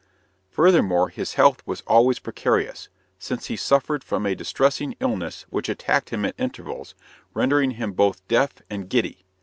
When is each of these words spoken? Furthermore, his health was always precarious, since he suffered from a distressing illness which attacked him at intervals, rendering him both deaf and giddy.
Furthermore, 0.49 1.09
his 1.09 1.35
health 1.35 1.61
was 1.67 1.83
always 1.85 2.17
precarious, 2.17 2.89
since 3.19 3.45
he 3.45 3.55
suffered 3.55 4.03
from 4.03 4.25
a 4.25 4.33
distressing 4.33 4.95
illness 4.99 5.45
which 5.51 5.69
attacked 5.69 6.09
him 6.09 6.25
at 6.25 6.33
intervals, 6.39 6.95
rendering 7.35 7.69
him 7.77 7.93
both 7.93 8.27
deaf 8.27 8.63
and 8.67 8.89
giddy. 8.89 9.23